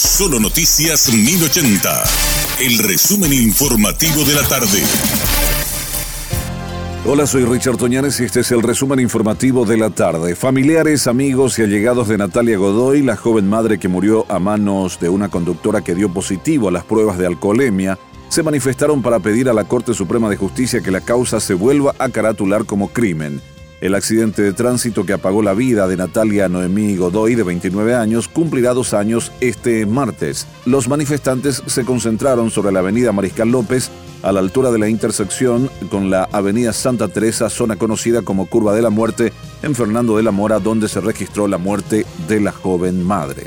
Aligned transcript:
Solo 0.00 0.40
Noticias 0.40 1.12
1080. 1.12 2.04
El 2.60 2.78
resumen 2.78 3.34
informativo 3.34 4.24
de 4.24 4.34
la 4.34 4.40
tarde. 4.48 4.82
Hola, 7.04 7.26
soy 7.26 7.44
Richard 7.44 7.76
Toñanes 7.76 8.18
y 8.18 8.24
este 8.24 8.40
es 8.40 8.50
el 8.50 8.62
resumen 8.62 8.98
informativo 8.98 9.66
de 9.66 9.76
la 9.76 9.90
tarde. 9.90 10.34
Familiares, 10.34 11.06
amigos 11.06 11.58
y 11.58 11.64
allegados 11.64 12.08
de 12.08 12.16
Natalia 12.16 12.56
Godoy, 12.56 13.02
la 13.02 13.14
joven 13.14 13.50
madre 13.50 13.78
que 13.78 13.88
murió 13.88 14.24
a 14.30 14.38
manos 14.38 14.98
de 15.00 15.10
una 15.10 15.28
conductora 15.28 15.82
que 15.82 15.94
dio 15.94 16.10
positivo 16.10 16.68
a 16.68 16.72
las 16.72 16.84
pruebas 16.84 17.18
de 17.18 17.26
alcoholemia, 17.26 17.98
se 18.30 18.42
manifestaron 18.42 19.02
para 19.02 19.18
pedir 19.18 19.50
a 19.50 19.52
la 19.52 19.64
Corte 19.64 19.92
Suprema 19.92 20.30
de 20.30 20.38
Justicia 20.38 20.80
que 20.80 20.90
la 20.90 21.02
causa 21.02 21.40
se 21.40 21.52
vuelva 21.52 21.94
a 21.98 22.08
caratular 22.08 22.64
como 22.64 22.88
crimen. 22.88 23.42
El 23.80 23.94
accidente 23.94 24.42
de 24.42 24.52
tránsito 24.52 25.06
que 25.06 25.14
apagó 25.14 25.42
la 25.42 25.54
vida 25.54 25.88
de 25.88 25.96
Natalia 25.96 26.50
Noemí 26.50 26.96
Godoy, 26.96 27.34
de 27.34 27.42
29 27.42 27.94
años, 27.94 28.28
cumplirá 28.28 28.74
dos 28.74 28.92
años 28.92 29.32
este 29.40 29.86
martes. 29.86 30.46
Los 30.66 30.86
manifestantes 30.86 31.62
se 31.64 31.84
concentraron 31.86 32.50
sobre 32.50 32.72
la 32.72 32.80
avenida 32.80 33.12
Mariscal 33.12 33.48
López, 33.48 33.90
a 34.22 34.32
la 34.32 34.40
altura 34.40 34.70
de 34.70 34.78
la 34.78 34.90
intersección 34.90 35.70
con 35.88 36.10
la 36.10 36.24
avenida 36.30 36.74
Santa 36.74 37.08
Teresa, 37.08 37.48
zona 37.48 37.76
conocida 37.76 38.20
como 38.20 38.44
Curva 38.44 38.74
de 38.74 38.82
la 38.82 38.90
Muerte, 38.90 39.32
en 39.62 39.74
Fernando 39.74 40.18
de 40.18 40.24
la 40.24 40.30
Mora, 40.30 40.58
donde 40.58 40.86
se 40.86 41.00
registró 41.00 41.48
la 41.48 41.56
muerte 41.56 42.04
de 42.28 42.38
la 42.38 42.52
joven 42.52 43.02
madre. 43.02 43.46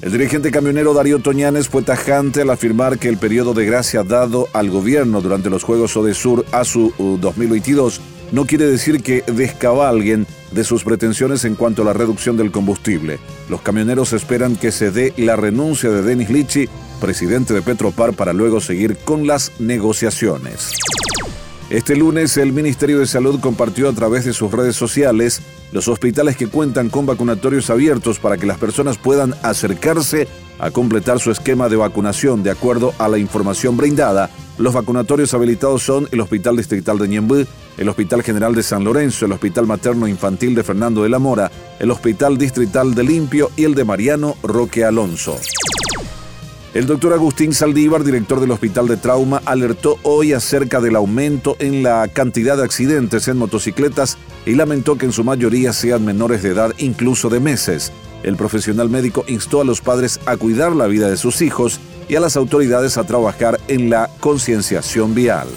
El 0.00 0.12
dirigente 0.12 0.50
camionero 0.50 0.94
Darío 0.94 1.18
Toñanes 1.18 1.68
fue 1.68 1.82
tajante 1.82 2.42
al 2.42 2.50
afirmar 2.50 2.98
que 2.98 3.08
el 3.10 3.18
periodo 3.18 3.52
de 3.52 3.66
gracia 3.66 4.04
dado 4.04 4.48
al 4.54 4.70
gobierno 4.70 5.20
durante 5.20 5.50
los 5.50 5.64
Juegos 5.64 5.96
Odesur 5.98 6.46
a 6.50 6.64
su 6.64 6.94
2022 6.98 8.00
no 8.32 8.46
quiere 8.46 8.66
decir 8.66 9.02
que 9.02 9.22
descabalguen 9.26 10.26
de 10.52 10.64
sus 10.64 10.84
pretensiones 10.84 11.44
en 11.44 11.54
cuanto 11.54 11.82
a 11.82 11.84
la 11.84 11.92
reducción 11.92 12.36
del 12.36 12.50
combustible. 12.50 13.18
Los 13.48 13.62
camioneros 13.62 14.12
esperan 14.12 14.56
que 14.56 14.72
se 14.72 14.90
dé 14.90 15.12
la 15.16 15.36
renuncia 15.36 15.90
de 15.90 16.02
Denis 16.02 16.30
Lichi, 16.30 16.68
presidente 17.00 17.54
de 17.54 17.62
Petropar, 17.62 18.14
para 18.14 18.32
luego 18.32 18.60
seguir 18.60 18.96
con 18.96 19.26
las 19.26 19.52
negociaciones. 19.58 20.72
Este 21.70 21.96
lunes 21.96 22.38
el 22.38 22.54
Ministerio 22.54 22.98
de 22.98 23.06
Salud 23.06 23.40
compartió 23.40 23.90
a 23.90 23.92
través 23.92 24.24
de 24.24 24.32
sus 24.32 24.50
redes 24.50 24.74
sociales 24.74 25.42
los 25.70 25.86
hospitales 25.86 26.34
que 26.34 26.46
cuentan 26.46 26.88
con 26.88 27.04
vacunatorios 27.04 27.68
abiertos 27.68 28.18
para 28.18 28.38
que 28.38 28.46
las 28.46 28.56
personas 28.56 28.96
puedan 28.96 29.34
acercarse 29.42 30.28
a 30.58 30.70
completar 30.70 31.20
su 31.20 31.30
esquema 31.30 31.68
de 31.68 31.76
vacunación 31.76 32.42
de 32.42 32.50
acuerdo 32.50 32.94
a 32.98 33.06
la 33.08 33.18
información 33.18 33.76
brindada. 33.76 34.30
Los 34.56 34.72
vacunatorios 34.72 35.34
habilitados 35.34 35.82
son 35.82 36.08
el 36.10 36.20
Hospital 36.20 36.56
Distrital 36.56 36.98
de 36.98 37.08
Ñemby, 37.08 37.46
el 37.78 37.88
Hospital 37.88 38.22
General 38.22 38.54
de 38.54 38.62
San 38.62 38.84
Lorenzo, 38.84 39.24
el 39.24 39.32
Hospital 39.32 39.66
Materno 39.66 40.06
Infantil 40.06 40.54
de 40.54 40.64
Fernando 40.64 41.02
de 41.02 41.08
la 41.08 41.18
Mora, 41.18 41.50
el 41.78 41.90
Hospital 41.90 42.36
Distrital 42.36 42.94
de 42.94 43.04
Limpio 43.04 43.50
y 43.56 43.64
el 43.64 43.74
de 43.74 43.84
Mariano 43.84 44.36
Roque 44.42 44.84
Alonso. 44.84 45.38
El 46.74 46.86
doctor 46.86 47.14
Agustín 47.14 47.54
Saldívar, 47.54 48.04
director 48.04 48.40
del 48.40 48.50
Hospital 48.50 48.88
de 48.88 48.98
Trauma, 48.98 49.40
alertó 49.46 49.96
hoy 50.02 50.34
acerca 50.34 50.80
del 50.80 50.96
aumento 50.96 51.56
en 51.60 51.82
la 51.82 52.06
cantidad 52.08 52.58
de 52.58 52.64
accidentes 52.64 53.26
en 53.28 53.38
motocicletas 53.38 54.18
y 54.44 54.52
lamentó 54.52 54.98
que 54.98 55.06
en 55.06 55.12
su 55.12 55.24
mayoría 55.24 55.72
sean 55.72 56.04
menores 56.04 56.42
de 56.42 56.50
edad, 56.50 56.74
incluso 56.78 57.30
de 57.30 57.40
meses. 57.40 57.90
El 58.22 58.36
profesional 58.36 58.90
médico 58.90 59.24
instó 59.28 59.60
a 59.60 59.64
los 59.64 59.80
padres 59.80 60.20
a 60.26 60.36
cuidar 60.36 60.76
la 60.76 60.88
vida 60.88 61.08
de 61.08 61.16
sus 61.16 61.40
hijos 61.40 61.80
y 62.08 62.16
a 62.16 62.20
las 62.20 62.36
autoridades 62.36 62.98
a 62.98 63.04
trabajar 63.04 63.58
en 63.68 63.88
la 63.88 64.10
concienciación 64.20 65.14
vial. 65.14 65.48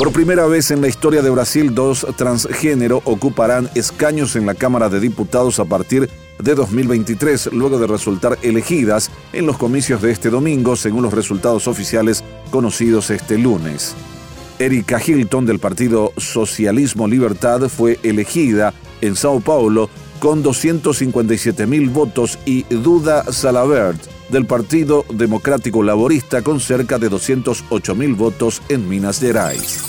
Por 0.00 0.12
primera 0.12 0.46
vez 0.46 0.70
en 0.70 0.80
la 0.80 0.88
historia 0.88 1.20
de 1.20 1.28
Brasil, 1.28 1.74
dos 1.74 2.06
transgénero 2.16 3.02
ocuparán 3.04 3.68
escaños 3.74 4.34
en 4.34 4.46
la 4.46 4.54
Cámara 4.54 4.88
de 4.88 4.98
Diputados 4.98 5.60
a 5.60 5.66
partir 5.66 6.08
de 6.38 6.54
2023, 6.54 7.50
luego 7.52 7.78
de 7.78 7.86
resultar 7.86 8.38
elegidas 8.40 9.10
en 9.34 9.44
los 9.44 9.58
comicios 9.58 10.00
de 10.00 10.10
este 10.10 10.30
domingo, 10.30 10.74
según 10.74 11.02
los 11.02 11.12
resultados 11.12 11.68
oficiales 11.68 12.24
conocidos 12.50 13.10
este 13.10 13.36
lunes. 13.36 13.94
Erika 14.58 14.98
Hilton 15.06 15.44
del 15.44 15.58
partido 15.58 16.14
Socialismo 16.16 17.06
Libertad 17.06 17.68
fue 17.68 17.98
elegida 18.02 18.72
en 19.02 19.16
Sao 19.16 19.40
Paulo 19.40 19.90
con 20.20 20.42
257 20.42 21.66
mil 21.66 21.88
votos 21.88 22.38
y 22.44 22.62
Duda 22.64 23.24
Salabert 23.32 24.00
del 24.28 24.46
Partido 24.46 25.04
Democrático 25.12 25.82
Laborista 25.82 26.42
con 26.42 26.60
cerca 26.60 26.98
de 26.98 27.08
208 27.08 27.94
mil 27.94 28.14
votos 28.14 28.62
en 28.68 28.88
Minas 28.88 29.18
Gerais. 29.18 29.80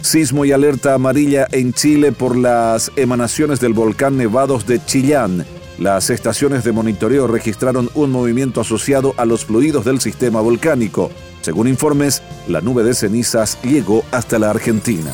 Sismo 0.00 0.44
y 0.44 0.52
alerta 0.52 0.94
amarilla 0.94 1.46
en 1.52 1.72
Chile 1.72 2.12
por 2.12 2.36
las 2.36 2.90
emanaciones 2.96 3.60
del 3.60 3.74
volcán 3.74 4.16
Nevados 4.16 4.66
de 4.66 4.84
Chillán. 4.84 5.44
Las 5.78 6.10
estaciones 6.10 6.64
de 6.64 6.72
monitoreo 6.72 7.26
registraron 7.26 7.90
un 7.94 8.10
movimiento 8.10 8.60
asociado 8.62 9.14
a 9.18 9.26
los 9.26 9.44
fluidos 9.44 9.84
del 9.84 10.00
sistema 10.00 10.40
volcánico. 10.40 11.10
Según 11.42 11.68
informes, 11.68 12.22
la 12.48 12.60
nube 12.60 12.82
de 12.82 12.94
cenizas 12.94 13.58
llegó 13.62 14.04
hasta 14.10 14.38
la 14.38 14.50
Argentina. 14.50 15.12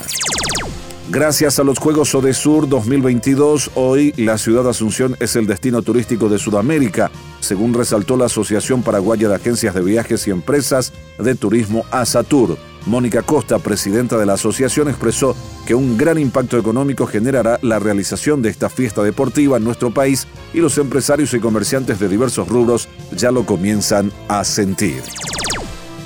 Gracias 1.11 1.59
a 1.59 1.65
los 1.65 1.79
Juegos 1.79 2.15
Odesur 2.15 2.69
2022, 2.69 3.73
hoy 3.75 4.15
la 4.17 4.39
ciudad 4.39 4.63
de 4.63 4.71
Asunción 4.71 5.17
es 5.19 5.35
el 5.35 5.47
destino 5.47 5.83
turístico 5.83 6.29
de 6.29 6.39
Sudamérica, 6.39 7.11
según 7.41 7.75
resaltó 7.75 8.17
la 8.17 8.27
Asociación 8.27 8.83
Paraguaya 8.83 9.29
de 9.29 9.35
Agencias 9.35 9.75
de 9.75 9.83
Viajes 9.83 10.27
y 10.29 10.31
Empresas 10.31 10.93
de 11.19 11.35
Turismo 11.35 11.85
ASATUR. 11.91 12.57
Mónica 12.87 13.23
Costa, 13.23 13.59
presidenta 13.59 14.17
de 14.17 14.27
la 14.27 14.35
asociación, 14.35 14.89
expresó 14.89 15.37
que 15.67 15.75
un 15.75 15.99
gran 15.99 16.19
impacto 16.19 16.57
económico 16.57 17.07
generará 17.07 17.59
la 17.63 17.81
realización 17.81 18.41
de 18.41 18.51
esta 18.51 18.71
fiesta 18.71 19.03
deportiva 19.03 19.57
en 19.57 19.65
nuestro 19.65 19.93
país 19.93 20.29
y 20.55 20.59
los 20.59 20.79
empresarios 20.79 21.35
y 21.35 21.41
comerciantes 21.41 21.99
de 21.99 22.09
diversos 22.09 22.49
rubros 22.49 22.89
ya 23.15 23.33
lo 23.33 23.45
comienzan 23.45 24.13
a 24.29 24.45
sentir. 24.45 25.03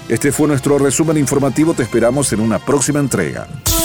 Este 0.09 0.33
fue 0.33 0.49
nuestro 0.49 0.79
resumen 0.79 1.19
informativo, 1.19 1.75
te 1.75 1.83
esperamos 1.83 2.33
en 2.33 2.41
una 2.41 2.59
próxima 2.59 2.99
entrega. 2.99 3.47